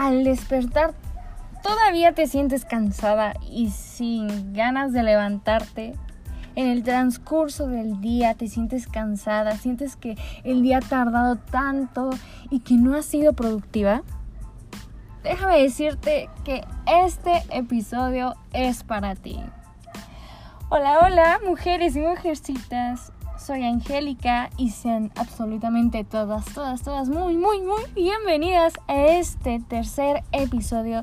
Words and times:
al 0.00 0.24
despertar 0.24 0.94
todavía 1.62 2.14
te 2.14 2.26
sientes 2.26 2.64
cansada 2.64 3.34
y 3.46 3.68
sin 3.68 4.54
ganas 4.54 4.94
de 4.94 5.02
levantarte, 5.02 5.94
en 6.56 6.68
el 6.68 6.82
transcurso 6.82 7.66
del 7.66 8.00
día 8.00 8.34
te 8.34 8.48
sientes 8.48 8.86
cansada, 8.86 9.58
sientes 9.58 9.96
que 9.96 10.16
el 10.42 10.62
día 10.62 10.78
ha 10.78 10.80
tardado 10.80 11.36
tanto 11.36 12.08
y 12.48 12.60
que 12.60 12.74
no 12.74 12.96
has 12.96 13.04
sido 13.04 13.34
productiva, 13.34 14.02
déjame 15.22 15.60
decirte 15.60 16.30
que 16.44 16.64
este 16.86 17.42
episodio 17.50 18.36
es 18.54 18.82
para 18.84 19.14
ti. 19.14 19.38
Hola, 20.70 21.00
hola, 21.04 21.40
mujeres 21.46 21.94
y 21.94 22.00
mujercitas. 22.00 23.12
Soy 23.40 23.64
Angélica 23.64 24.50
y 24.58 24.68
sean 24.68 25.10
absolutamente 25.16 26.04
todas, 26.04 26.44
todas, 26.52 26.82
todas 26.82 27.08
muy, 27.08 27.38
muy, 27.38 27.62
muy 27.62 27.84
bienvenidas 27.94 28.74
a 28.86 28.94
este 28.94 29.60
tercer 29.60 30.22
episodio 30.30 31.00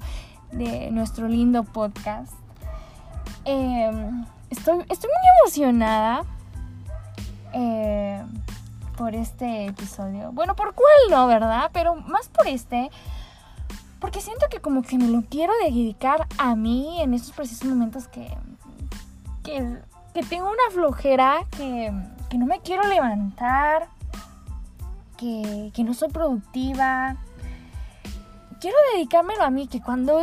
de 0.51 0.91
nuestro 0.91 1.27
lindo 1.27 1.63
podcast. 1.63 2.33
Em, 3.43 4.23
estoy, 4.51 4.85
estoy 4.87 5.09
muy 5.09 5.39
emocionada 5.41 6.25
eh, 7.53 8.23
por 8.95 9.15
este 9.15 9.65
episodio. 9.65 10.31
Bueno, 10.31 10.55
por 10.55 10.75
cuál 10.75 10.97
no, 11.09 11.25
¿verdad? 11.25 11.71
Pero 11.73 11.95
más 11.95 12.29
por 12.29 12.47
este. 12.47 12.91
Porque 13.99 14.21
siento 14.21 14.45
que 14.51 14.61
como 14.61 14.83
que 14.83 14.99
me 14.99 15.07
lo 15.07 15.23
quiero 15.23 15.53
dedicar 15.63 16.27
a 16.37 16.55
mí 16.55 17.01
en 17.01 17.15
estos 17.15 17.31
precisos 17.31 17.67
momentos 17.67 18.07
que, 18.07 18.29
que, 19.43 19.79
que 20.13 20.21
tengo 20.21 20.45
una 20.45 20.71
flojera, 20.71 21.39
que, 21.57 21.91
que, 22.29 22.37
no 22.37 22.45
me 22.45 22.59
quiero 22.61 22.83
levantar, 22.87 23.87
que, 25.17 25.71
que 25.73 25.83
no 25.83 25.93
soy 25.93 26.09
productiva, 26.09 27.17
quiero 28.59 28.77
dedicármelo 28.93 29.43
a 29.43 29.49
mí, 29.49 29.67
que 29.67 29.81
cuando 29.81 30.19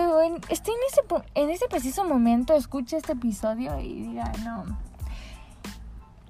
esté 0.49 0.71
en 0.71 0.79
ese, 0.91 1.03
en 1.35 1.51
ese 1.51 1.67
preciso 1.69 2.05
momento 2.05 2.55
escuche 2.55 2.97
este 2.97 3.13
episodio 3.13 3.79
y 3.81 4.03
diga, 4.03 4.33
no, 4.45 4.65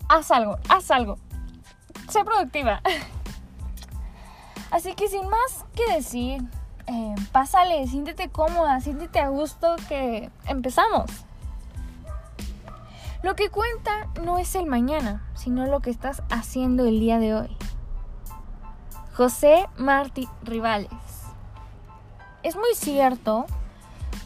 haz 0.08 0.30
algo, 0.30 0.58
haz 0.68 0.90
algo, 0.90 1.18
sé 2.08 2.24
productiva. 2.24 2.80
Así 4.70 4.94
que 4.94 5.08
sin 5.08 5.28
más 5.28 5.64
que 5.74 5.94
decir, 5.94 6.42
eh, 6.86 7.14
pásale, 7.32 7.86
siéntete 7.86 8.28
cómoda, 8.28 8.80
siéntete 8.80 9.20
a 9.20 9.28
gusto 9.28 9.76
que 9.88 10.30
empezamos. 10.46 11.23
Lo 13.24 13.36
que 13.36 13.48
cuenta 13.48 14.06
no 14.22 14.38
es 14.38 14.54
el 14.54 14.66
mañana, 14.66 15.26
sino 15.34 15.64
lo 15.64 15.80
que 15.80 15.88
estás 15.88 16.22
haciendo 16.28 16.84
el 16.84 17.00
día 17.00 17.18
de 17.18 17.34
hoy. 17.34 17.56
José 19.16 19.66
Martí 19.78 20.28
Rivales 20.42 20.90
es 22.42 22.54
muy 22.54 22.74
cierto, 22.74 23.46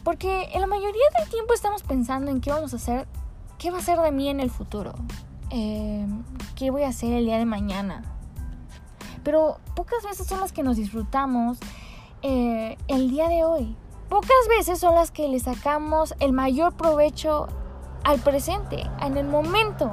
porque 0.03 0.49
en 0.51 0.59
la 0.59 0.67
mayoría 0.67 1.05
del 1.17 1.29
tiempo 1.29 1.53
estamos 1.53 1.81
pensando 1.83 2.29
en 2.29 2.41
qué 2.41 2.51
vamos 2.51 2.73
a 2.73 2.75
hacer, 2.75 3.07
qué 3.57 3.71
va 3.71 3.77
a 3.77 3.81
ser 3.81 4.01
de 4.01 4.11
mí 4.11 4.27
en 4.27 4.41
el 4.41 4.49
futuro, 4.49 4.93
eh, 5.49 6.05
qué 6.57 6.69
voy 6.69 6.83
a 6.83 6.89
hacer 6.89 7.13
el 7.13 7.23
día 7.23 7.37
de 7.37 7.45
mañana. 7.45 8.03
Pero 9.23 9.61
pocas 9.77 10.03
veces 10.03 10.27
son 10.27 10.41
las 10.41 10.51
que 10.51 10.61
nos 10.61 10.75
disfrutamos 10.75 11.57
eh, 12.21 12.77
el 12.89 13.09
día 13.09 13.29
de 13.29 13.45
hoy. 13.45 13.77
Pocas 14.09 14.45
veces 14.49 14.77
son 14.77 14.93
las 14.93 15.09
que 15.09 15.29
le 15.29 15.39
sacamos 15.39 16.15
el 16.19 16.33
mayor 16.33 16.73
provecho 16.75 17.47
al 18.09 18.19
presente, 18.19 18.89
en 19.01 19.17
el 19.17 19.27
momento. 19.27 19.91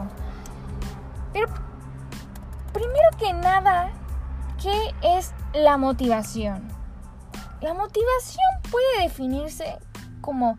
Pero 1.35 1.49
primero 2.73 3.11
que 3.19 3.35
nada, 3.35 3.91
¿qué 4.61 4.95
es 5.03 5.35
la 5.53 5.77
motivación? 5.77 6.67
La 7.61 7.75
motivación 7.75 8.47
puede 8.71 9.03
definirse 9.03 9.79
como 10.23 10.57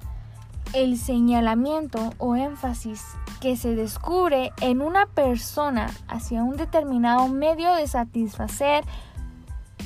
el 0.73 0.99
señalamiento 0.99 2.11
o 2.19 2.35
énfasis 2.35 3.03
que 3.41 3.57
se 3.57 3.73
descubre 3.73 4.51
en 4.61 4.83
una 4.83 5.07
persona 5.07 5.89
hacia 6.07 6.43
un 6.43 6.57
determinado 6.57 7.27
medio 7.27 7.73
de 7.73 7.87
satisfacer 7.87 8.83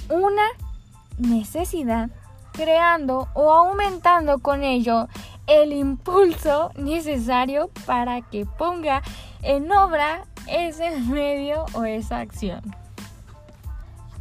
una 0.09 0.43
necesidad, 1.17 2.09
creando 2.51 3.29
o 3.33 3.53
aumentando 3.53 4.39
con 4.39 4.63
ello 4.63 5.07
el 5.51 5.73
impulso 5.73 6.71
necesario 6.75 7.69
para 7.85 8.21
que 8.21 8.45
ponga 8.45 9.01
en 9.41 9.71
obra 9.71 10.25
ese 10.47 10.99
medio 11.01 11.65
o 11.73 11.83
esa 11.83 12.19
acción. 12.19 12.61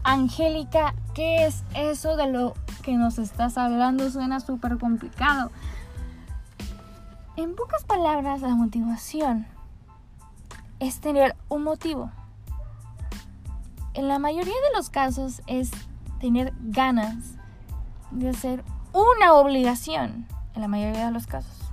Angélica, 0.03 0.95
¿qué 1.15 1.47
es 1.47 1.63
eso 1.75 2.17
de 2.17 2.27
lo 2.27 2.55
que 2.81 2.97
nos 2.97 3.19
estás 3.19 3.59
hablando 3.59 4.11
suena 4.11 4.41
súper 4.41 4.79
complicado. 4.79 5.51
En 7.37 7.55
pocas 7.55 7.85
palabras, 7.85 8.41
la 8.41 8.55
motivación 8.55 9.47
es 10.79 11.01
tener 11.01 11.37
un 11.49 11.63
motivo. 11.63 12.11
En 13.95 14.09
la 14.09 14.19
mayoría 14.19 14.55
de 14.55 14.77
los 14.77 14.91
casos 14.91 15.43
es 15.47 15.71
tener 16.21 16.53
ganas 16.61 17.17
de 18.11 18.31
hacer 18.31 18.65
una 18.93 19.35
obligación. 19.35 20.27
En 20.55 20.63
la 20.63 20.69
mayoría 20.69 21.07
de 21.07 21.13
los 21.13 21.27
casos. 21.27 21.73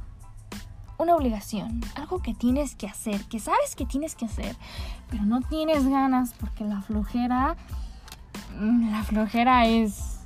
Una 0.98 1.16
obligación. 1.16 1.82
Algo 1.96 2.22
que 2.22 2.34
tienes 2.34 2.76
que 2.76 2.88
hacer. 2.88 3.24
Que 3.26 3.40
sabes 3.40 3.76
que 3.76 3.86
tienes 3.86 4.16
que 4.16 4.26
hacer. 4.26 4.56
Pero 5.10 5.24
no 5.24 5.42
tienes 5.42 5.88
ganas 5.88 6.34
porque 6.34 6.64
la 6.64 6.82
flojera... 6.82 7.56
La 8.60 9.04
flojera 9.04 9.68
es 9.68 10.18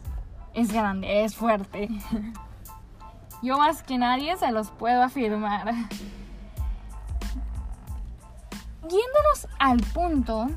es 0.54 0.72
grande, 0.72 1.24
es 1.24 1.36
fuerte. 1.36 1.90
Yo 3.42 3.58
más 3.58 3.82
que 3.84 3.98
nadie 3.98 4.36
se 4.38 4.52
los 4.52 4.70
puedo 4.72 5.02
afirmar. 5.02 5.74
Yéndonos 8.82 9.48
al 9.60 9.80
punto, 9.94 10.48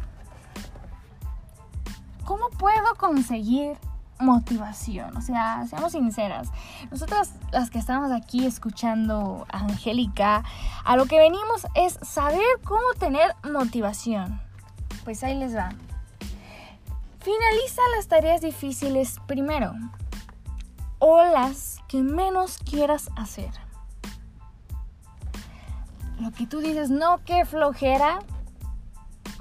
¿cómo 2.25 2.51
puedo 2.51 2.95
conseguir 2.99 3.79
motivación? 4.19 5.17
O 5.17 5.21
sea, 5.21 5.67
seamos 5.69 5.93
sinceras. 5.93 6.49
Nosotras 6.91 7.33
las 7.53 7.71
que 7.71 7.79
estamos 7.79 8.13
aquí 8.13 8.47
escuchando 8.47 9.47
a 9.51 9.61
Angélica, 9.61 10.45
a 10.85 10.97
lo 10.97 11.07
que 11.07 11.19
venimos 11.19 11.67
es 11.75 11.99
saber 12.03 12.43
cómo 12.65 12.95
tener 12.99 13.35
motivación. 13.51 14.41
Pues 15.05 15.23
ahí 15.25 15.39
les 15.39 15.57
va. 15.57 15.71
Finaliza 17.21 17.81
las 17.97 18.09
tareas 18.09 18.41
difíciles 18.41 19.17
primero 19.27 19.73
o 20.99 21.23
las 21.23 21.79
que 21.89 22.03
menos 22.03 22.59
quieras 22.59 23.11
hacer. 23.17 23.51
Lo 26.21 26.31
que 26.31 26.47
tú 26.47 26.61
dices, 26.61 26.91
no, 26.91 27.21
qué 27.25 27.45
flojera, 27.45 28.21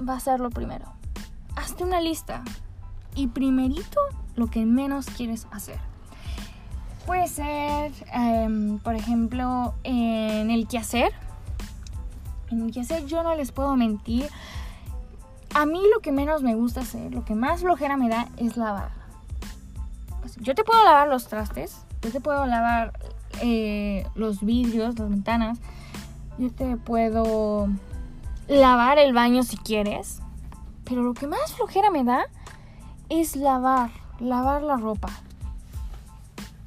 va 0.06 0.14
a 0.14 0.20
ser 0.20 0.40
lo 0.40 0.50
primero. 0.50 0.92
Hazte 1.56 1.84
una 1.84 2.00
lista 2.00 2.42
y 3.14 3.28
primerito 3.28 4.00
lo 4.36 4.48
que 4.48 4.64
menos 4.64 5.06
quieres 5.06 5.46
hacer. 5.50 5.78
Puede 7.06 7.28
ser, 7.28 7.92
em, 8.12 8.78
por 8.78 8.94
ejemplo, 8.94 9.74
en 9.84 10.50
el 10.50 10.66
quehacer. 10.66 11.12
En 12.50 12.62
el 12.62 12.72
quehacer 12.72 13.06
yo 13.06 13.22
no 13.22 13.34
les 13.34 13.52
puedo 13.52 13.76
mentir 13.76 14.28
a 15.54 15.66
mí 15.66 15.80
lo 15.92 16.00
que 16.00 16.12
menos 16.12 16.42
me 16.42 16.54
gusta 16.54 16.80
hacer, 16.80 17.14
lo 17.14 17.24
que 17.24 17.34
más 17.34 17.60
flojera 17.60 17.96
me 17.96 18.08
da 18.08 18.28
es 18.36 18.56
lavar. 18.56 18.90
Yo 20.40 20.54
te 20.54 20.64
puedo 20.64 20.82
lavar 20.84 21.08
los 21.08 21.28
trastes, 21.28 21.84
yo 22.02 22.10
te 22.10 22.20
puedo 22.20 22.44
lavar 22.44 22.98
eh, 23.40 24.04
los 24.16 24.44
vidrios, 24.44 24.98
las 24.98 25.08
ventanas, 25.08 25.58
yo 26.38 26.50
te 26.50 26.76
puedo 26.76 27.68
lavar 28.48 28.98
el 28.98 29.12
baño 29.12 29.44
si 29.44 29.56
quieres, 29.56 30.20
pero 30.84 31.02
lo 31.02 31.14
que 31.14 31.28
más 31.28 31.52
flojera 31.52 31.90
me 31.92 32.02
da 32.02 32.26
es 33.08 33.36
lavar, 33.36 33.90
lavar 34.20 34.62
la 34.62 34.76
ropa. 34.76 35.08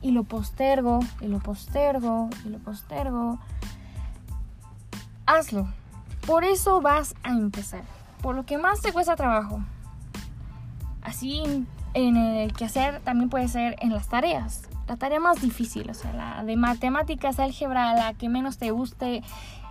Y 0.02 0.12
lo 0.12 0.24
postergo, 0.24 1.00
y 1.22 1.28
lo 1.28 1.40
postergo, 1.40 2.30
y 2.46 2.50
lo 2.50 2.60
postergo. 2.60 3.40
Hazlo. 5.26 5.68
Por 6.26 6.44
eso 6.44 6.82
vas 6.82 7.16
a 7.24 7.30
empezar 7.30 7.84
por 8.22 8.36
lo 8.36 8.46
que 8.46 8.58
más 8.58 8.82
te 8.82 8.92
cuesta 8.92 9.16
trabajo. 9.16 9.62
Así 11.02 11.66
en 11.94 12.18
el 12.18 12.54
quehacer 12.54 13.00
también 13.02 13.30
puede 13.30 13.48
ser 13.48 13.76
en 13.80 13.94
las 13.94 14.08
tareas. 14.08 14.64
La 14.88 14.98
tarea 14.98 15.20
más 15.20 15.42
difícil, 15.42 15.90
o 15.90 15.94
sea, 15.94 16.14
la 16.14 16.44
de 16.44 16.56
matemáticas, 16.56 17.40
álgebra, 17.40 17.94
la 17.94 18.14
que 18.14 18.30
menos 18.30 18.58
te 18.58 18.72
guste, 18.72 19.24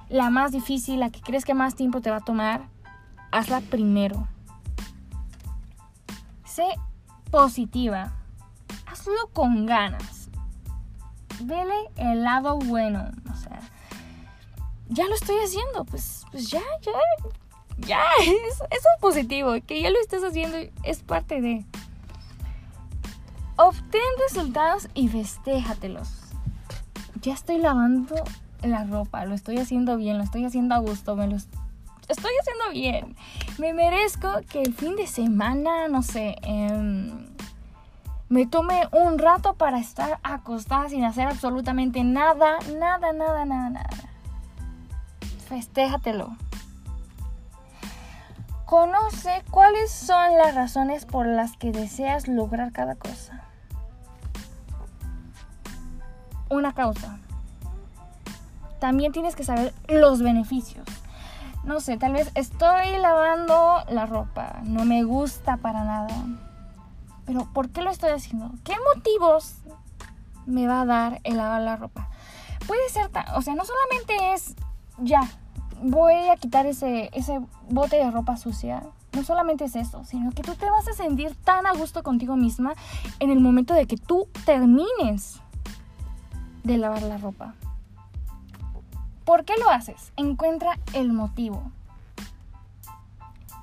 la 0.08 0.31
más 0.31 0.52
difícil, 0.52 1.00
la 1.00 1.11
que 1.11 1.20
crees 1.20 1.44
que 1.44 1.55
más 1.55 1.75
tiempo 1.75 2.00
te 2.00 2.11
va 2.11 2.17
a 2.17 2.25
tomar, 2.25 2.62
hazla 3.32 3.61
primero. 3.61 4.26
Sé 6.44 6.64
positiva. 7.31 8.12
Hazlo 8.87 9.31
con 9.32 9.67
ganas. 9.67 10.28
Vele 11.43 11.90
el 11.96 12.23
lado 12.25 12.58
bueno. 12.58 13.11
O 13.32 13.37
sea, 13.37 13.61
ya 14.88 15.06
lo 15.06 15.14
estoy 15.14 15.37
haciendo. 15.37 15.84
Pues, 15.84 16.25
pues 16.31 16.49
ya, 16.50 16.62
ya, 16.82 16.93
ya, 17.78 18.02
eso 18.25 18.64
es 18.70 18.82
positivo, 19.00 19.55
que 19.67 19.81
ya 19.81 19.90
lo 19.90 20.00
estés 20.00 20.23
haciendo 20.25 20.56
es 20.82 21.02
parte 21.02 21.40
de... 21.40 21.64
Obtén 23.58 24.02
resultados 24.28 24.88
y 24.94 25.08
festéjatelos. 25.08 26.08
Ya 27.23 27.32
estoy 27.32 27.58
lavando 27.58 28.14
la 28.62 28.84
ropa, 28.84 29.25
lo 29.25 29.34
estoy 29.34 29.58
haciendo 29.58 29.96
bien, 29.96 30.19
lo 30.19 30.25
estoy 30.25 30.44
haciendo 30.44 30.75
a 30.75 30.78
gusto, 30.78 31.17
me 31.17 31.26
lo 31.26 31.37
estoy 31.37 32.32
haciendo 32.40 32.70
bien. 32.73 33.17
Me 33.58 33.72
merezco 33.72 34.28
que 34.50 34.62
el 34.62 34.74
fin 34.74 34.96
de 34.96 35.06
semana, 35.06 35.88
no 35.88 36.02
sé, 36.02 36.36
em, 36.42 37.26
me 38.28 38.46
tome 38.46 38.86
un 38.92 39.18
rato 39.18 39.54
para 39.54 39.78
estar 39.78 40.18
acostada 40.22 40.90
sin 40.90 41.04
hacer 41.04 41.26
absolutamente 41.26 42.04
nada, 42.04 42.58
nada, 42.78 43.14
nada, 43.14 43.46
nada, 43.46 43.70
nada. 43.70 43.88
Festéjatelo. 45.48 46.36
Conoce 48.66 49.42
cuáles 49.50 49.90
son 49.90 50.36
las 50.36 50.54
razones 50.54 51.06
por 51.06 51.26
las 51.26 51.56
que 51.56 51.72
deseas 51.72 52.28
lograr 52.28 52.72
cada 52.72 52.96
cosa. 52.96 53.44
Una 56.50 56.74
causa. 56.74 57.18
También 58.80 59.12
tienes 59.12 59.34
que 59.34 59.44
saber 59.44 59.72
los 59.88 60.20
beneficios. 60.20 60.84
No 61.66 61.80
sé, 61.80 61.98
tal 61.98 62.12
vez 62.12 62.30
estoy 62.34 62.96
lavando 62.98 63.82
la 63.90 64.06
ropa, 64.06 64.60
no 64.62 64.84
me 64.84 65.02
gusta 65.02 65.58
para 65.58 65.84
nada 65.84 66.08
pero 67.26 67.44
¿por 67.52 67.68
qué 67.68 67.82
lo 67.82 67.90
estoy 67.90 68.10
haciendo? 68.10 68.52
¿Qué 68.64 68.74
motivos 68.94 69.56
me 70.46 70.66
va 70.66 70.82
a 70.82 70.86
dar 70.86 71.20
el 71.24 71.36
lavar 71.36 71.60
la 71.60 71.76
ropa? 71.76 72.08
Puede 72.66 72.88
ser, 72.88 73.10
o 73.34 73.42
sea, 73.42 73.54
no 73.54 73.64
solamente 73.64 74.32
es 74.32 74.54
ya, 74.98 75.28
voy 75.82 76.14
a 76.14 76.36
quitar 76.36 76.66
ese, 76.66 77.10
ese 77.12 77.40
bote 77.68 77.96
de 77.96 78.10
ropa 78.10 78.36
sucia. 78.36 78.82
No 79.12 79.24
solamente 79.24 79.64
es 79.64 79.76
eso, 79.76 80.04
sino 80.04 80.30
que 80.30 80.42
tú 80.42 80.54
te 80.54 80.70
vas 80.70 80.86
a 80.88 80.92
sentir 80.92 81.34
tan 81.34 81.66
a 81.66 81.72
gusto 81.72 82.02
contigo 82.02 82.36
misma 82.36 82.74
en 83.18 83.30
el 83.30 83.40
momento 83.40 83.74
de 83.74 83.86
que 83.86 83.96
tú 83.96 84.28
termines 84.44 85.40
de 86.64 86.78
lavar 86.78 87.02
la 87.02 87.18
ropa. 87.18 87.54
¿Por 89.26 89.44
qué 89.44 89.52
lo 89.61 89.69
haces? 89.69 90.12
Encuentra 90.17 90.78
el 90.94 91.12
motivo 91.12 91.70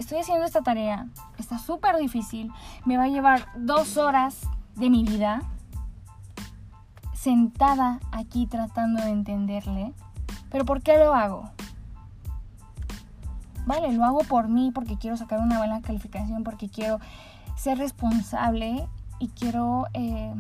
estoy 0.03 0.19
haciendo 0.19 0.45
esta 0.45 0.61
tarea, 0.61 1.07
está 1.37 1.57
súper 1.57 1.97
difícil, 1.97 2.51
me 2.85 2.97
va 2.97 3.03
a 3.05 3.07
llevar 3.07 3.47
dos 3.55 3.97
horas 3.97 4.41
de 4.75 4.89
mi 4.89 5.03
vida 5.03 5.41
sentada 7.13 7.99
aquí 8.11 8.45
tratando 8.47 9.01
de 9.01 9.09
entenderle, 9.09 9.93
pero 10.51 10.65
¿por 10.65 10.81
qué 10.81 10.97
lo 10.97 11.13
hago? 11.13 11.49
Vale, 13.65 13.93
lo 13.93 14.03
hago 14.03 14.19
por 14.19 14.49
mí 14.49 14.71
porque 14.75 14.97
quiero 14.97 15.15
sacar 15.15 15.39
una 15.39 15.57
buena 15.57 15.81
calificación, 15.81 16.43
porque 16.43 16.67
quiero 16.67 16.99
ser 17.55 17.77
responsable 17.77 18.87
y 19.19 19.29
quiero 19.29 19.87
eh, 19.93 20.33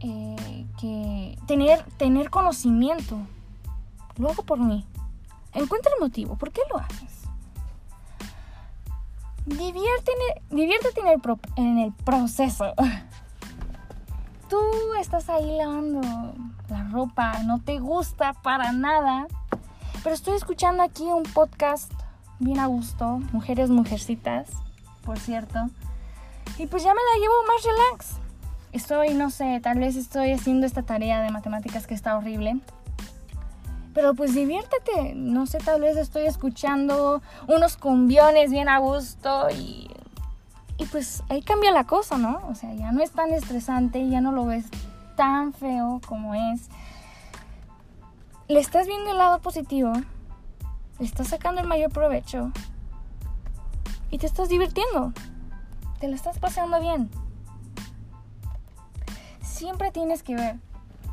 eh, 0.00 0.66
que 0.80 1.36
tener, 1.46 1.82
tener 1.96 2.30
conocimiento. 2.30 3.18
Lo 4.18 4.30
hago 4.30 4.42
por 4.42 4.58
mí. 4.58 4.84
Encuentra 5.54 5.92
el 5.94 6.00
motivo. 6.00 6.36
¿Por 6.36 6.52
qué 6.52 6.60
lo 6.70 6.78
haces? 6.78 7.18
diviértete, 9.48 11.00
en, 11.00 11.08
el 11.08 11.22
en 11.56 11.78
el 11.78 11.92
proceso. 11.92 12.74
Tú 14.48 14.58
estás 15.00 15.28
ahí 15.28 15.56
lavando 15.56 16.00
la 16.68 16.84
ropa, 16.84 17.42
no 17.44 17.60
te 17.60 17.78
gusta 17.78 18.32
para 18.32 18.72
nada, 18.72 19.26
pero 20.02 20.14
estoy 20.14 20.36
escuchando 20.36 20.82
aquí 20.82 21.04
un 21.04 21.22
podcast 21.22 21.92
bien 22.38 22.58
a 22.58 22.66
gusto, 22.66 23.20
Mujeres 23.32 23.68
Mujercitas, 23.68 24.48
por 25.04 25.18
cierto, 25.18 25.68
y 26.56 26.66
pues 26.66 26.82
ya 26.82 26.94
me 26.94 27.00
la 27.00 27.20
llevo 27.20 27.34
más 27.46 27.62
relax. 27.64 28.20
Estoy, 28.72 29.14
no 29.14 29.30
sé, 29.30 29.60
tal 29.62 29.78
vez 29.78 29.96
estoy 29.96 30.32
haciendo 30.32 30.66
esta 30.66 30.82
tarea 30.82 31.22
de 31.22 31.30
matemáticas 31.30 31.86
que 31.86 31.94
está 31.94 32.16
horrible 32.16 32.60
pero 33.98 34.14
pues 34.14 34.32
diviértete. 34.32 35.16
No 35.16 35.46
sé, 35.46 35.58
tal 35.58 35.80
vez 35.80 35.96
estoy 35.96 36.26
escuchando 36.26 37.20
unos 37.48 37.76
cumbiones 37.76 38.48
bien 38.48 38.68
a 38.68 38.78
gusto 38.78 39.50
y, 39.50 39.90
y 40.76 40.86
pues 40.86 41.24
ahí 41.28 41.42
cambia 41.42 41.72
la 41.72 41.82
cosa, 41.82 42.16
¿no? 42.16 42.40
O 42.48 42.54
sea, 42.54 42.72
ya 42.74 42.92
no 42.92 43.02
es 43.02 43.10
tan 43.10 43.32
estresante, 43.32 44.08
ya 44.08 44.20
no 44.20 44.30
lo 44.30 44.46
ves 44.46 44.66
tan 45.16 45.52
feo 45.52 46.00
como 46.06 46.36
es. 46.36 46.68
Le 48.46 48.60
estás 48.60 48.86
viendo 48.86 49.10
el 49.10 49.18
lado 49.18 49.40
positivo, 49.40 49.92
le 51.00 51.04
estás 51.04 51.26
sacando 51.26 51.60
el 51.60 51.66
mayor 51.66 51.90
provecho 51.90 52.52
y 54.12 54.18
te 54.18 54.26
estás 54.26 54.48
divirtiendo. 54.48 55.12
Te 55.98 56.06
lo 56.06 56.14
estás 56.14 56.38
pasando 56.38 56.80
bien. 56.80 57.10
Siempre 59.42 59.90
tienes 59.90 60.22
que 60.22 60.36
ver 60.36 60.54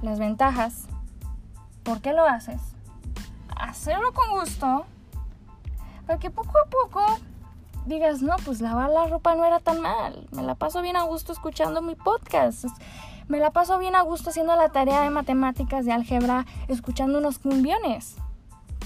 las 0.04 0.20
ventajas. 0.20 0.84
¿Por 1.82 2.02
qué 2.02 2.14
lo 2.14 2.26
haces? 2.26 2.75
Hacerlo 3.76 4.14
con 4.14 4.40
gusto, 4.40 4.86
para 6.08 6.18
que 6.18 6.32
poco 6.32 6.54
a 6.58 6.70
poco 6.70 7.06
digas, 7.86 8.22
no, 8.22 8.36
pues 8.46 8.62
lavar 8.62 8.90
la 8.90 9.06
ropa 9.06 9.36
no 9.36 9.44
era 9.44 9.60
tan 9.60 9.82
mal, 9.82 10.28
me 10.32 10.44
la 10.44 10.56
paso 10.56 10.82
bien 10.82 10.96
a 10.96 11.04
gusto 11.04 11.34
escuchando 11.34 11.82
mi 11.82 11.96
podcast, 11.96 12.66
me 13.28 13.38
la 13.38 13.52
paso 13.52 13.78
bien 13.78 13.96
a 13.96 14.02
gusto 14.02 14.30
haciendo 14.30 14.56
la 14.56 14.70
tarea 14.70 15.02
de 15.02 15.10
matemáticas, 15.10 15.86
de 15.86 15.92
álgebra, 15.92 16.46
escuchando 16.68 17.18
unos 17.20 17.38
cumbiones. 17.38 18.16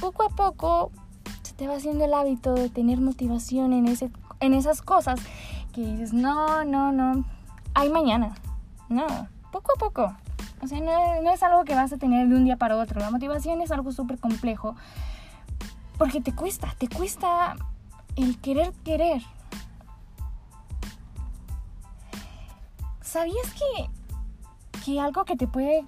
Poco 0.02 0.24
a 0.24 0.30
poco 0.30 0.92
se 1.44 1.54
te 1.54 1.68
va 1.68 1.76
haciendo 1.76 2.06
el 2.06 2.14
hábito 2.14 2.54
de 2.54 2.70
tener 2.70 3.00
motivación 3.00 3.74
en, 3.74 3.88
ese, 3.88 4.10
en 4.40 4.54
esas 4.54 4.82
cosas 4.82 5.20
que 5.72 5.82
dices, 5.82 6.14
no, 6.14 6.66
no, 6.66 6.92
no, 6.92 7.26
hay 7.76 7.90
mañana. 7.90 8.34
No, 8.88 9.06
poco 9.52 9.74
a 9.76 9.80
poco. 9.80 10.16
O 10.62 10.68
sea, 10.68 10.80
no, 10.82 11.32
es 11.32 11.44
algo 11.44 11.64
que 11.64 11.74
vas 11.74 11.94
a 11.94 11.98
tener 11.98 12.28
de 12.28 12.36
un 12.36 12.46
día 12.46 12.58
para 12.58 12.78
otro. 12.78 13.00
La 13.00 13.12
motivación 13.12 13.62
es 13.62 13.72
algo 13.72 13.92
súper 13.92 14.20
complejo. 14.20 14.76
Porque 15.98 16.22
te 16.22 16.34
cuesta, 16.34 16.74
te 16.78 16.88
cuesta 16.88 17.56
el 18.16 18.38
querer 18.40 18.74
querer. 18.84 19.22
¿Sabías 23.02 23.54
que, 23.54 23.90
que 24.86 25.00
algo 25.00 25.26
que 25.26 25.36
te 25.36 25.48
puede 25.48 25.86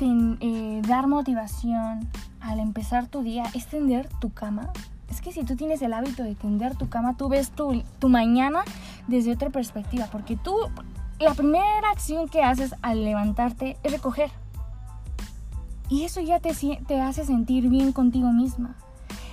eh, 0.00 0.82
dar 0.86 1.06
motivación 1.06 2.08
al 2.40 2.58
empezar 2.58 3.06
tu 3.06 3.22
día 3.22 3.44
es 3.54 3.66
tender 3.66 4.08
tu 4.20 4.32
cama? 4.32 4.72
Es 5.10 5.20
que 5.20 5.32
si 5.32 5.44
tú 5.44 5.56
tienes 5.56 5.80
el 5.82 5.92
hábito 5.92 6.22
de 6.22 6.34
tender 6.34 6.76
tu 6.76 6.88
cama, 6.88 7.16
tú 7.16 7.28
ves 7.28 7.50
tu, 7.50 7.82
tu 7.98 8.08
mañana 8.08 8.64
desde 9.06 9.32
otra 9.32 9.50
perspectiva. 9.50 10.06
Porque 10.10 10.36
tú 10.36 10.54
la 11.18 11.34
primera 11.34 11.90
acción 11.90 12.28
que 12.28 12.42
haces 12.42 12.74
al 12.82 13.04
levantarte 13.04 13.76
es 13.82 13.92
recoger. 13.92 14.30
Y 15.88 16.04
eso 16.04 16.20
ya 16.20 16.38
te, 16.38 16.52
te 16.86 17.00
hace 17.00 17.24
sentir 17.24 17.68
bien 17.68 17.92
contigo 17.92 18.30
misma. 18.32 18.76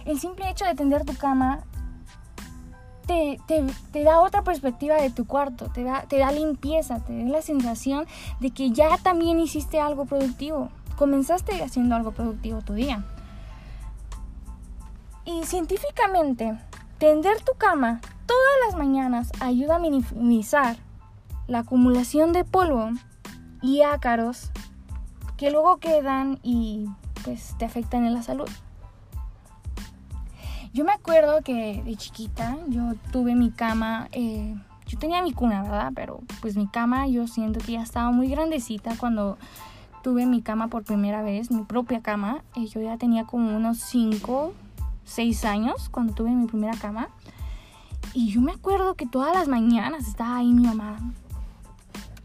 El 0.05 0.19
simple 0.19 0.49
hecho 0.49 0.65
de 0.65 0.75
tender 0.75 1.03
tu 1.05 1.15
cama 1.15 1.63
te, 3.05 4.03
da 4.03 4.19
otra 4.19 4.43
perspectiva 4.43 4.95
de 4.95 5.09
tu 5.09 5.25
cuarto, 5.25 5.69
te 5.69 5.83
da, 5.83 6.03
te 6.03 6.17
da 6.17 6.31
limpieza, 6.31 6.99
te 6.99 7.17
da 7.17 7.29
la 7.29 7.41
sensación 7.41 8.05
de 8.39 8.51
que 8.51 8.71
ya 8.71 8.97
también 8.97 9.39
hiciste 9.39 9.79
algo 9.79 10.05
productivo. 10.05 10.69
Comenzaste 10.95 11.61
haciendo 11.61 11.95
algo 11.95 12.11
productivo 12.11 12.61
tu 12.61 12.73
día. 12.73 13.03
Y 15.25 15.43
científicamente, 15.43 16.57
tender 16.97 17.41
tu 17.41 17.53
cama 17.57 17.99
todas 18.25 18.53
las 18.65 18.75
mañanas 18.77 19.31
ayuda 19.39 19.75
a 19.75 19.79
minimizar 19.79 20.77
la 21.47 21.59
acumulación 21.59 22.33
de 22.33 22.43
polvo 22.43 22.89
y 23.61 23.81
ácaros 23.81 24.51
que 25.37 25.51
luego 25.51 25.77
quedan 25.77 26.39
y 26.43 26.87
pues 27.23 27.55
te 27.57 27.65
afectan 27.65 28.05
en 28.05 28.13
la 28.13 28.21
salud. 28.21 28.49
Yo 30.73 30.83
me 30.83 30.91
acuerdo 30.91 31.41
que 31.41 31.81
de 31.83 31.95
chiquita 31.95 32.57
yo 32.67 32.93
tuve 33.11 33.35
mi 33.35 33.49
cama, 33.49 34.09
eh, 34.11 34.55
yo 34.87 34.99
tenía 34.99 35.21
mi 35.21 35.31
cuna, 35.31 35.63
¿verdad? 35.63 35.91
Pero 35.95 36.19
pues 36.41 36.57
mi 36.57 36.67
cama 36.67 37.07
yo 37.07 37.27
siento 37.27 37.59
que 37.59 37.73
ya 37.73 37.81
estaba 37.81 38.11
muy 38.11 38.27
grandecita 38.27 38.95
cuando 38.97 39.37
tuve 40.03 40.25
mi 40.25 40.41
cama 40.41 40.67
por 40.67 40.83
primera 40.83 41.21
vez, 41.21 41.49
mi 41.49 41.63
propia 41.63 42.01
cama. 42.01 42.43
Eh, 42.55 42.67
yo 42.67 42.81
ya 42.81 42.97
tenía 42.97 43.25
como 43.25 43.55
unos 43.55 43.79
5, 43.79 44.53
6 45.05 45.45
años 45.45 45.89
cuando 45.89 46.13
tuve 46.13 46.31
mi 46.31 46.45
primera 46.45 46.75
cama. 46.77 47.09
Y 48.13 48.29
yo 48.31 48.41
me 48.41 48.51
acuerdo 48.51 48.95
que 48.95 49.05
todas 49.05 49.33
las 49.33 49.47
mañanas 49.47 50.07
estaba 50.07 50.37
ahí 50.37 50.53
mi 50.53 50.63
mamá 50.63 50.97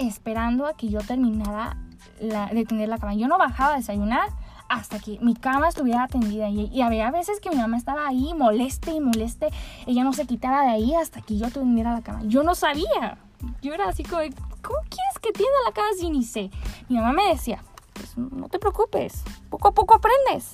esperando 0.00 0.66
a 0.66 0.74
que 0.74 0.88
yo 0.88 1.00
terminara 1.00 1.76
de 2.20 2.64
tender 2.66 2.88
la 2.88 2.98
cama. 2.98 3.14
Yo 3.14 3.28
no 3.28 3.38
bajaba 3.38 3.74
a 3.74 3.76
desayunar 3.76 4.28
hasta 4.68 4.98
que 4.98 5.18
mi 5.20 5.34
cama 5.34 5.68
estuviera 5.68 6.06
tendida. 6.08 6.48
Y, 6.48 6.80
había 6.82 7.10
veces 7.10 7.40
que 7.40 7.50
mi 7.50 7.56
mamá 7.56 7.76
estaba 7.76 8.06
ahí 8.06 8.32
moleste 8.34 8.92
y 8.92 9.00
moleste. 9.00 9.48
Ella 9.86 10.04
no 10.04 10.12
se 10.12 10.26
quitaba 10.26 10.62
de 10.62 10.70
ahí 10.70 10.94
hasta 10.94 11.20
que 11.20 11.36
yo 11.36 11.50
tendiera 11.50 11.92
la 11.92 12.02
cama. 12.02 12.22
Yo 12.24 12.42
no 12.42 12.54
sabía. 12.54 13.18
Yo 13.62 13.72
era 13.72 13.88
así 13.88 14.02
como, 14.02 14.22
¿cómo 14.62 14.78
quieres 14.88 15.18
que 15.20 15.32
tienda 15.32 15.56
la 15.66 15.72
cama 15.72 15.88
si 15.98 16.10
ni 16.10 16.24
sé? 16.24 16.50
Mi 16.88 16.96
mamá 16.96 17.12
me 17.12 17.28
decía, 17.28 17.62
pues 17.94 18.16
no 18.16 18.48
te 18.48 18.58
preocupes, 18.58 19.24
poco 19.48 19.68
a 19.68 19.72
poco 19.72 19.94
aprendes. 19.94 20.52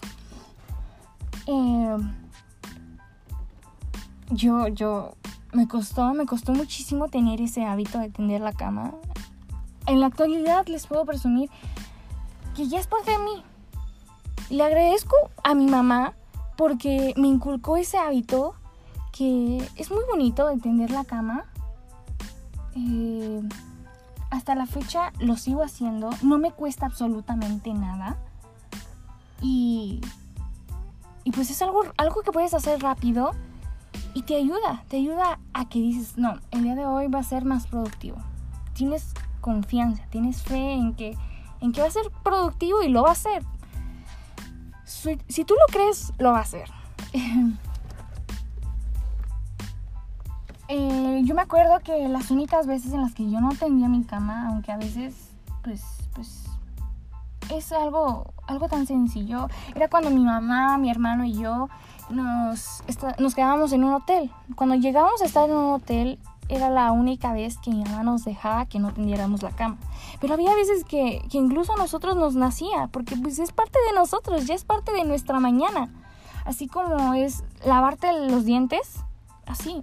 Eh, 1.46 1.96
yo, 4.30 4.68
yo, 4.68 5.14
me 5.52 5.66
costó, 5.66 6.14
me 6.14 6.26
costó 6.26 6.52
muchísimo 6.52 7.08
tener 7.08 7.40
ese 7.40 7.64
hábito 7.64 7.98
de 7.98 8.10
tender 8.10 8.40
la 8.40 8.52
cama 8.52 8.94
en 9.86 10.00
la 10.00 10.06
actualidad 10.06 10.66
les 10.66 10.86
puedo 10.86 11.04
presumir 11.04 11.50
que 12.54 12.68
ya 12.68 12.78
es 12.78 12.86
parte 12.86 13.12
de 13.12 13.18
mí. 13.18 13.42
Le 14.50 14.62
agradezco 14.62 15.16
a 15.42 15.54
mi 15.54 15.66
mamá 15.66 16.14
porque 16.56 17.14
me 17.16 17.28
inculcó 17.28 17.76
ese 17.76 17.98
hábito 17.98 18.54
que 19.12 19.66
es 19.76 19.90
muy 19.90 20.04
bonito 20.08 20.46
de 20.46 20.58
tender 20.58 20.90
la 20.90 21.04
cama. 21.04 21.44
Eh, 22.74 23.42
hasta 24.30 24.54
la 24.54 24.66
fecha 24.66 25.12
lo 25.18 25.36
sigo 25.36 25.62
haciendo, 25.62 26.10
no 26.22 26.38
me 26.38 26.50
cuesta 26.50 26.86
absolutamente 26.86 27.72
nada. 27.72 28.16
Y, 29.40 30.00
y 31.24 31.30
pues 31.32 31.50
es 31.50 31.60
algo, 31.62 31.82
algo 31.96 32.22
que 32.22 32.32
puedes 32.32 32.54
hacer 32.54 32.80
rápido 32.80 33.32
y 34.14 34.22
te 34.22 34.36
ayuda, 34.36 34.84
te 34.88 34.96
ayuda 34.96 35.38
a 35.52 35.68
que 35.68 35.78
dices, 35.78 36.16
no, 36.16 36.38
el 36.50 36.62
día 36.62 36.74
de 36.74 36.86
hoy 36.86 37.08
va 37.08 37.18
a 37.18 37.22
ser 37.22 37.44
más 37.44 37.66
productivo. 37.66 38.16
Tienes 38.74 39.12
confianza, 39.46 40.02
tienes 40.10 40.42
fe 40.42 40.72
en 40.72 40.92
que, 40.94 41.16
en 41.60 41.70
que 41.70 41.80
va 41.80 41.86
a 41.86 41.90
ser 41.90 42.10
productivo 42.24 42.82
y 42.82 42.88
lo 42.88 43.04
va 43.04 43.10
a 43.10 43.12
hacer. 43.12 43.44
Si, 44.84 45.44
tú 45.44 45.54
lo 45.54 45.72
crees, 45.72 46.12
lo 46.18 46.32
va 46.32 46.38
a 46.38 46.42
hacer. 46.42 46.68
Eh, 50.68 51.20
yo 51.22 51.36
me 51.36 51.42
acuerdo 51.42 51.78
que 51.78 52.08
las 52.08 52.32
únicas 52.32 52.66
veces 52.66 52.92
en 52.92 53.00
las 53.00 53.14
que 53.14 53.30
yo 53.30 53.40
no 53.40 53.50
tendía 53.50 53.88
mi 53.88 54.02
cama, 54.02 54.48
aunque 54.48 54.72
a 54.72 54.76
veces, 54.76 55.30
pues, 55.62 55.80
pues, 56.12 56.42
es 57.54 57.70
algo, 57.70 58.34
algo 58.48 58.68
tan 58.68 58.84
sencillo, 58.84 59.46
era 59.76 59.86
cuando 59.86 60.10
mi 60.10 60.24
mamá, 60.24 60.76
mi 60.76 60.90
hermano 60.90 61.24
y 61.24 61.34
yo 61.34 61.68
nos, 62.10 62.82
nos 63.20 63.34
quedábamos 63.36 63.70
en 63.74 63.84
un 63.84 63.92
hotel. 63.92 64.32
Cuando 64.56 64.74
llegábamos 64.74 65.22
a 65.22 65.26
estar 65.26 65.48
en 65.48 65.54
un 65.54 65.74
hotel, 65.74 66.18
era 66.48 66.70
la 66.70 66.92
única 66.92 67.32
vez 67.32 67.58
que 67.58 67.70
mi 67.70 67.82
mamá 67.84 68.02
nos 68.02 68.24
dejaba 68.24 68.66
que 68.66 68.78
no 68.78 68.92
tendiéramos 68.92 69.42
la 69.42 69.50
cama. 69.50 69.78
Pero 70.20 70.34
había 70.34 70.54
veces 70.54 70.84
que, 70.84 71.22
que 71.30 71.38
incluso 71.38 71.72
a 71.72 71.76
nosotros 71.76 72.16
nos 72.16 72.34
nacía, 72.34 72.88
porque 72.92 73.16
pues 73.16 73.38
es 73.38 73.52
parte 73.52 73.78
de 73.88 73.94
nosotros, 73.94 74.46
ya 74.46 74.54
es 74.54 74.64
parte 74.64 74.92
de 74.92 75.04
nuestra 75.04 75.40
mañana. 75.40 75.88
Así 76.44 76.68
como 76.68 77.14
es 77.14 77.42
lavarte 77.64 78.28
los 78.28 78.44
dientes, 78.44 79.00
así, 79.46 79.82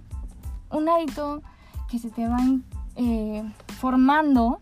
un 0.70 0.88
hábito 0.88 1.42
que 1.90 1.98
se 1.98 2.10
te 2.10 2.26
va 2.26 2.38
eh, 2.96 3.44
formando 3.78 4.60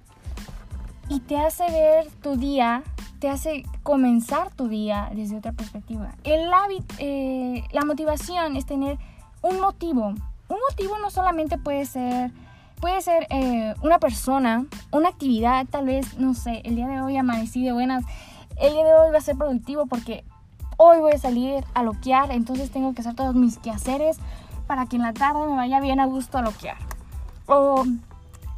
y 1.08 1.20
te 1.20 1.38
hace 1.38 1.64
ver 1.70 2.10
tu 2.22 2.36
día, 2.36 2.82
te 3.18 3.28
hace 3.28 3.64
comenzar 3.82 4.50
tu 4.50 4.68
día 4.68 5.10
desde 5.14 5.36
otra 5.36 5.52
perspectiva. 5.52 6.14
El 6.24 6.52
hábito, 6.52 6.94
eh, 6.98 7.64
la 7.72 7.84
motivación 7.84 8.56
es 8.56 8.66
tener 8.66 8.98
un 9.42 9.60
motivo. 9.60 10.14
Un 10.48 10.58
motivo 10.70 10.98
no 10.98 11.10
solamente 11.10 11.58
puede 11.58 11.86
ser, 11.86 12.30
puede 12.80 13.00
ser 13.00 13.26
eh, 13.30 13.74
una 13.82 13.98
persona, 13.98 14.66
una 14.90 15.08
actividad, 15.08 15.66
tal 15.66 15.86
vez, 15.86 16.18
no 16.18 16.34
sé, 16.34 16.60
el 16.64 16.76
día 16.76 16.88
de 16.88 17.00
hoy 17.00 17.16
amanecí 17.16 17.64
de 17.64 17.72
buenas, 17.72 18.04
el 18.60 18.72
día 18.74 18.84
de 18.84 18.94
hoy 18.94 19.10
va 19.10 19.18
a 19.18 19.22
ser 19.22 19.36
productivo 19.36 19.86
porque 19.86 20.24
hoy 20.76 20.98
voy 20.98 21.12
a 21.12 21.18
salir 21.18 21.64
a 21.74 21.82
loquear, 21.82 22.30
entonces 22.32 22.70
tengo 22.70 22.94
que 22.94 23.00
hacer 23.00 23.14
todos 23.14 23.34
mis 23.34 23.58
quehaceres 23.58 24.18
para 24.66 24.86
que 24.86 24.96
en 24.96 25.02
la 25.02 25.12
tarde 25.12 25.46
me 25.46 25.56
vaya 25.56 25.80
bien 25.80 26.00
a 26.00 26.06
gusto 26.06 26.38
a 26.38 26.42
loquear. 26.42 26.76
O 27.46 27.84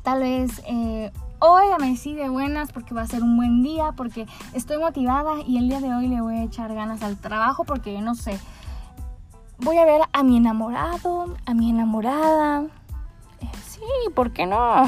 tal 0.03 0.21
vez 0.21 0.63
eh, 0.67 1.11
hoy 1.39 1.67
amanecí 1.75 2.15
de 2.15 2.29
buenas 2.29 2.73
porque 2.73 2.95
va 2.95 3.03
a 3.03 3.07
ser 3.07 3.23
un 3.23 3.37
buen 3.37 3.63
día, 3.63 3.93
porque 3.97 4.27
estoy 4.53 4.79
motivada 4.79 5.43
y 5.47 5.59
el 5.59 5.69
día 5.69 5.81
de 5.81 5.95
hoy 5.95 6.09
le 6.09 6.21
voy 6.21 6.37
a 6.37 6.43
echar 6.45 6.75
ganas 6.75 7.03
al 7.03 7.17
trabajo 7.17 7.65
porque 7.65 8.01
no 8.01 8.15
sé, 8.15 8.39
voy 9.59 9.79
a 9.79 9.85
ver 9.85 10.03
a 10.13 10.23
mi 10.23 10.37
enamorado, 10.37 11.35
a 11.47 11.55
mi 11.55 11.71
enamorada. 11.71 12.65
Eh, 13.41 13.51
sí, 13.65 13.81
¿por 14.15 14.33
qué 14.33 14.47
no? 14.47 14.85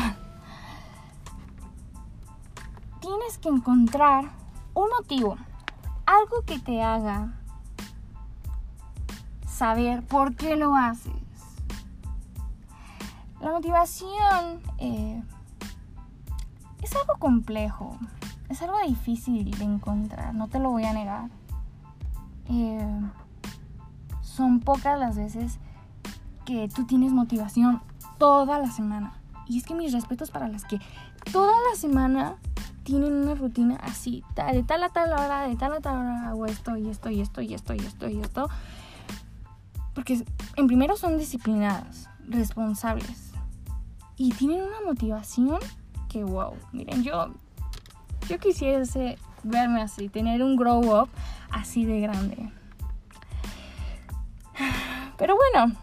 Tienes 3.00 3.38
que 3.38 3.48
encontrar 3.48 4.24
un 4.74 4.88
motivo, 4.90 5.36
algo 6.04 6.42
que 6.44 6.58
te 6.58 6.82
haga 6.82 7.32
saber 9.46 10.04
por 10.06 10.34
qué 10.34 10.56
lo 10.56 10.74
haces. 10.74 11.12
La 13.40 13.52
motivación 13.52 14.60
eh, 14.78 15.22
es 16.82 16.96
algo 16.96 17.16
complejo, 17.18 17.96
es 18.48 18.60
algo 18.62 18.78
difícil 18.86 19.50
de 19.50 19.64
encontrar, 19.64 20.34
no 20.34 20.48
te 20.48 20.58
lo 20.58 20.70
voy 20.70 20.84
a 20.84 20.92
negar. 20.92 21.30
Eh, 22.48 23.00
son 24.36 24.60
pocas 24.60 24.98
las 24.98 25.16
veces 25.16 25.58
que 26.44 26.68
tú 26.68 26.84
tienes 26.84 27.12
motivación 27.12 27.82
toda 28.18 28.58
la 28.58 28.70
semana. 28.70 29.14
Y 29.48 29.58
es 29.58 29.64
que 29.64 29.74
mis 29.74 29.92
respetos 29.92 30.30
para 30.30 30.48
las 30.48 30.64
que 30.64 30.78
toda 31.32 31.52
la 31.70 31.76
semana 31.76 32.36
tienen 32.84 33.12
una 33.14 33.34
rutina 33.34 33.76
así, 33.82 34.22
de 34.52 34.62
tal 34.62 34.84
a 34.84 34.90
tal 34.90 35.12
hora, 35.12 35.48
de 35.48 35.56
tal 35.56 35.72
a 35.72 35.80
tal 35.80 35.98
hora 35.98 36.28
hago 36.28 36.46
esto 36.46 36.76
y 36.76 36.88
esto 36.88 37.10
y 37.10 37.20
esto 37.20 37.42
y 37.42 37.54
esto 37.54 37.74
y 37.74 37.78
esto 37.78 38.08
y 38.08 38.20
esto. 38.20 38.48
Porque 39.94 40.24
en 40.56 40.66
primero 40.66 40.96
son 40.96 41.18
disciplinadas, 41.18 42.08
responsables 42.28 43.32
y 44.16 44.30
tienen 44.30 44.62
una 44.62 44.80
motivación 44.84 45.58
que 46.08 46.22
wow. 46.22 46.54
Miren, 46.72 47.02
yo 47.02 47.34
yo 48.28 48.38
quisiese 48.38 49.18
verme 49.42 49.82
así, 49.82 50.08
tener 50.08 50.42
un 50.42 50.56
grow 50.56 51.02
up 51.02 51.08
así 51.50 51.84
de 51.84 52.00
grande. 52.00 52.50
Pero 55.18 55.36
bueno, 55.36 55.74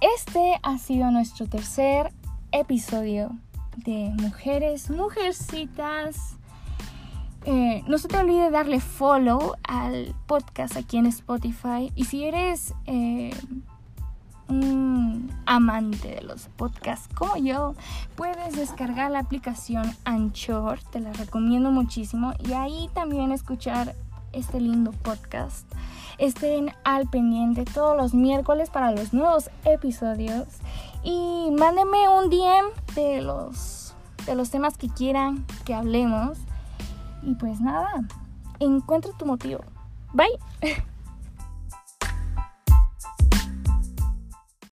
este 0.00 0.58
ha 0.62 0.78
sido 0.78 1.10
nuestro 1.10 1.46
tercer 1.46 2.12
episodio 2.52 3.30
de 3.76 4.12
Mujeres, 4.18 4.90
Mujercitas 4.90 6.38
eh, 7.44 7.82
no 7.86 7.96
se 7.96 8.08
te 8.08 8.18
olvide 8.18 8.50
darle 8.50 8.78
follow 8.78 9.54
al 9.62 10.14
podcast 10.26 10.76
aquí 10.76 10.98
en 10.98 11.06
Spotify. 11.06 11.90
Y 11.94 12.04
si 12.04 12.24
eres 12.24 12.74
eh, 12.84 13.34
un 14.48 15.32
amante 15.46 16.16
de 16.16 16.20
los 16.20 16.48
podcasts 16.56 17.08
como 17.14 17.36
yo, 17.36 17.74
puedes 18.16 18.54
descargar 18.54 19.10
la 19.10 19.20
aplicación 19.20 19.90
Anchor. 20.04 20.80
Te 20.90 21.00
la 21.00 21.12
recomiendo 21.14 21.70
muchísimo. 21.70 22.34
Y 22.46 22.52
ahí 22.52 22.90
también 22.92 23.32
escuchar 23.32 23.94
este 24.32 24.60
lindo 24.60 24.92
podcast. 24.92 25.66
Estén 26.18 26.72
al 26.84 27.08
pendiente 27.08 27.64
todos 27.64 27.96
los 27.96 28.12
miércoles 28.12 28.70
para 28.70 28.90
los 28.92 29.12
nuevos 29.12 29.50
episodios. 29.64 30.46
Y 31.02 31.50
mándenme 31.52 32.08
un 32.08 32.28
DM 32.28 32.94
de 32.94 33.22
los, 33.22 33.94
de 34.26 34.34
los 34.34 34.50
temas 34.50 34.76
que 34.76 34.88
quieran 34.88 35.46
que 35.64 35.74
hablemos. 35.74 36.38
Y 37.22 37.34
pues 37.34 37.60
nada, 37.60 38.04
encuentra 38.58 39.12
tu 39.16 39.26
motivo. 39.26 39.60
Bye. 40.12 40.38